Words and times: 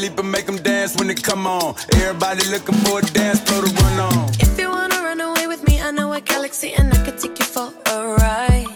leap 0.00 0.18
and 0.18 0.32
make 0.32 0.46
them 0.46 0.56
dance 0.56 0.96
when 0.96 1.08
they 1.08 1.14
come 1.14 1.46
on. 1.46 1.74
Everybody 1.94 2.42
looking 2.48 2.76
for 2.84 2.98
a 3.00 3.02
dance 3.02 3.40
floor 3.40 3.62
to 3.64 3.70
run 3.82 4.00
on. 4.08 4.28
If 4.40 4.58
you 4.58 4.70
wanna 4.70 4.98
run 5.08 5.20
away 5.20 5.46
with 5.46 5.62
me, 5.68 5.80
I 5.80 5.90
know 5.90 6.12
a 6.12 6.20
galaxy 6.20 6.72
and 6.72 6.92
I 6.92 6.98
could 7.04 7.18
take 7.18 7.38
you 7.38 7.44
for 7.44 7.68
a 7.94 7.96
ride. 8.20 8.66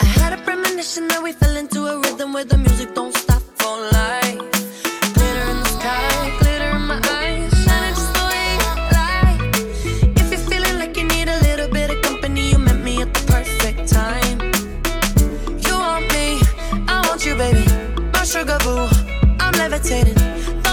I 0.00 0.06
had 0.18 0.32
a 0.32 0.38
premonition 0.42 1.06
that 1.08 1.22
we 1.22 1.32
fell 1.32 1.56
into 1.56 1.86
a 1.86 2.00
rhythm 2.00 2.32
where 2.32 2.44
the 2.44 2.58
music 2.58 2.83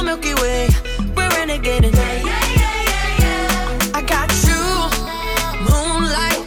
Milky 0.03 0.33
Way, 0.35 0.67
we're 1.15 1.29
renegading. 1.29 1.93
I 3.93 4.01
got 4.01 4.29
you, 4.47 4.61
moonlight. 5.69 6.41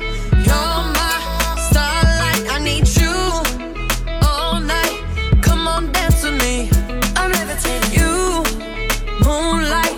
You're 0.45 0.83
my 0.99 1.15
starlight. 1.71 2.43
I 2.51 2.59
need 2.63 2.87
you 2.99 3.15
all 4.23 4.61
night. 4.61 5.01
Come 5.41 5.67
on, 5.67 5.93
dance 5.93 6.23
with 6.23 6.37
me. 6.43 6.69
I'm 7.17 7.31
levitating. 7.33 7.93
You, 7.93 8.43
moonlight. 9.25 9.97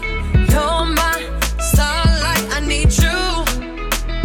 You're 0.53 0.85
my 1.01 1.17
starlight. 1.59 2.45
I 2.53 2.61
need 2.61 2.93
you 2.99 3.45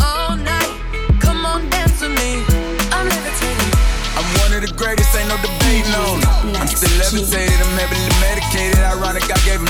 all 0.04 0.36
night. 0.36 0.72
Come 1.20 1.46
on, 1.46 1.70
dance 1.70 2.02
with 2.02 2.12
me. 2.12 2.44
I'm 2.92 3.08
levitating. 3.08 3.72
I'm 4.18 4.28
one 4.44 4.54
of 4.54 4.62
the 4.68 4.74
greatest, 4.76 5.16
ain't 5.16 5.30
no 5.30 5.38
debating 5.38 5.94
on. 5.96 6.22
I'm 6.60 6.68
still 6.68 6.92
levitated, 7.00 7.60
I'm 7.62 8.11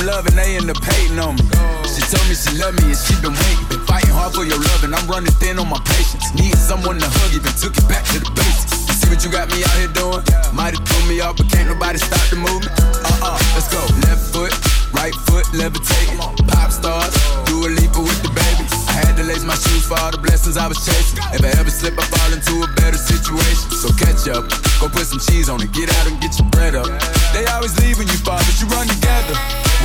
love 0.04 0.26
and 0.28 0.38
they 0.38 0.58
end 0.58 0.70
up 0.70 0.82
hating 0.84 1.20
on 1.20 1.36
me. 1.36 1.46
She 1.86 2.02
told 2.10 2.26
me 2.26 2.36
she 2.36 2.52
loved 2.58 2.82
me 2.82 2.94
and 2.94 2.98
she 2.98 3.14
been 3.22 3.36
waiting. 3.36 3.68
Been 3.70 3.84
fighting 3.86 4.14
hard 4.14 4.34
for 4.34 4.46
your 4.46 4.58
love 4.58 4.82
and 4.84 4.96
I'm 4.96 5.06
running 5.08 5.34
thin 5.38 5.60
on 5.60 5.70
my 5.70 5.80
patience. 5.86 6.34
Need 6.34 6.58
someone 6.58 6.98
to 7.00 7.08
hug, 7.08 7.32
even 7.36 7.54
took 7.60 7.76
it 7.78 7.86
back 7.88 8.06
to 8.16 8.20
the 8.20 8.32
basics. 8.34 8.88
You 8.88 8.94
see 8.98 9.08
what 9.10 9.22
you 9.22 9.30
got 9.32 9.48
me 9.54 9.62
out 9.62 9.78
here 9.78 9.92
doing? 9.94 10.24
Might 10.54 10.74
have 10.74 10.84
threw 10.88 11.04
me 11.10 11.22
off, 11.22 11.38
but 11.38 11.50
can't 11.52 11.70
nobody 11.70 12.00
stop 12.00 12.24
the 12.30 12.38
movement. 12.40 12.74
Uh 13.06 13.36
uh, 13.36 13.40
let's 13.54 13.70
go. 13.70 13.82
Left 14.08 14.24
foot, 14.34 14.54
right 14.96 15.14
foot, 15.30 15.46
levitating. 15.54 16.18
Pop 16.50 16.72
stars, 16.72 17.14
Dua 17.46 17.70
Lipa 17.70 18.02
with 18.02 18.22
the 18.24 18.32
baby. 18.34 18.66
I 18.92 19.06
had 19.06 19.16
to 19.18 19.24
lace 19.24 19.44
my 19.44 19.56
shoes 19.56 19.86
for 19.86 20.00
all 20.00 20.12
the 20.12 20.20
blessings 20.20 20.58
I 20.58 20.68
was 20.68 20.80
chasing. 20.84 21.20
If 21.36 21.44
I 21.46 21.51
slip, 21.82 21.98
I 21.98 22.06
fall 22.14 22.32
into 22.32 22.62
a 22.62 22.70
better 22.78 22.98
situation. 22.98 23.72
So 23.74 23.90
catch 23.98 24.30
up, 24.30 24.46
go 24.80 24.86
put 24.88 25.10
some 25.10 25.20
cheese 25.20 25.50
on 25.50 25.62
it, 25.62 25.72
get 25.74 25.90
out 25.90 26.06
and 26.06 26.22
get 26.22 26.38
your 26.38 26.48
bread 26.50 26.76
up. 26.76 26.86
They 27.34 27.44
always 27.50 27.74
leave 27.82 27.98
when 27.98 28.08
you 28.08 28.20
fall, 28.22 28.38
but 28.38 28.56
you 28.62 28.68
run 28.70 28.86
together. 28.88 29.36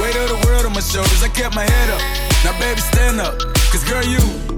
Weight 0.00 0.16
of 0.16 0.28
the 0.28 0.40
world 0.44 0.66
on 0.66 0.72
my 0.74 0.84
shoulders, 0.84 1.22
I 1.22 1.28
kept 1.28 1.54
my 1.54 1.64
head 1.64 1.88
up. 1.96 2.02
Now, 2.44 2.52
baby, 2.60 2.80
stand 2.80 3.20
up, 3.20 3.40
cause 3.72 3.82
girl, 3.88 4.04
you. 4.04 4.55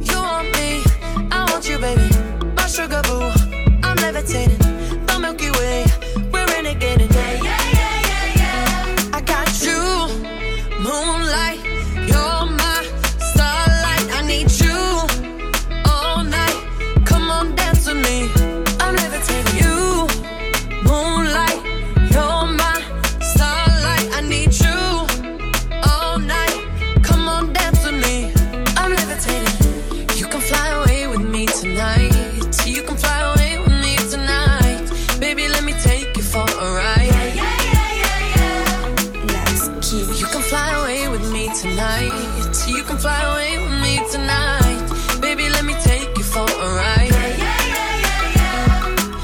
Can 40.38 40.50
fly 40.50 40.70
away 40.80 41.08
with 41.08 41.32
me 41.32 41.50
tonight. 41.52 42.12
You 42.68 42.84
can 42.84 42.96
fly 42.96 43.20
away 43.32 43.58
with 43.58 43.76
me 43.82 43.94
tonight. 44.08 44.86
Baby, 45.20 45.48
let 45.48 45.64
me 45.64 45.74
take 45.82 46.16
you 46.16 46.22
for 46.22 46.46
a 46.46 46.68
ride. 46.80 47.10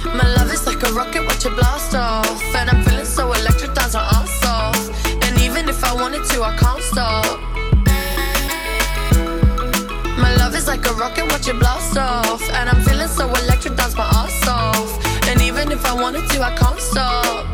My 0.07 0.27
love 0.37 0.53
is 0.53 0.67
like 0.67 0.83
a 0.83 0.93
rocket, 0.93 1.25
watch 1.25 1.47
it 1.47 1.55
blast 1.55 1.95
off. 1.95 2.43
And 2.57 2.69
I'm 2.69 2.83
feeling 2.83 3.05
so 3.05 3.33
electric, 3.33 3.75
dance 3.75 3.95
our 3.95 4.03
ass 4.03 4.45
off. 4.45 4.83
And 5.25 5.41
even 5.41 5.69
if 5.69 5.85
I 5.85 5.95
wanted 5.95 6.25
to, 6.31 6.43
I 6.43 6.57
can't 6.57 6.83
stop. 6.83 7.39
My 10.19 10.35
love 10.35 10.57
is 10.57 10.67
like 10.67 10.85
a 10.85 10.95
rocket, 10.95 11.31
watch 11.31 11.47
it 11.47 11.59
blast 11.61 11.97
off. 11.97 12.43
And 12.51 12.69
I'm 12.69 12.83
feeling 12.83 13.09
so 13.09 13.29
electric, 13.29 13.77
dance 13.77 13.97
my 13.97 14.09
ass 14.21 14.49
off. 14.49 14.91
And 15.29 15.41
even 15.43 15.71
if 15.71 15.85
I 15.87 15.95
wanted 15.95 16.29
to, 16.31 16.43
I 16.43 16.57
can't 16.57 16.81
stop. 16.81 17.54